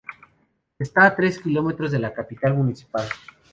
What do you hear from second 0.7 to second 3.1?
Está a tres kilómetros de la capital municipal.